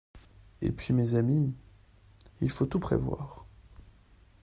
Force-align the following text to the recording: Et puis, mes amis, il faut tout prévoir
Et 0.63 0.71
puis, 0.71 0.95
mes 0.95 1.13
amis, 1.13 1.53
il 2.41 2.49
faut 2.49 2.65
tout 2.65 2.79
prévoir 2.79 3.45